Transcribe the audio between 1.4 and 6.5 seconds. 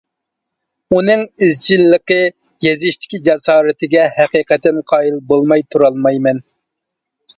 ئىزچىللىقى، يېزىشتىكى جاسارىتىگە ھەقىقەتەن قايىل بولماي تۇرالمايمەن.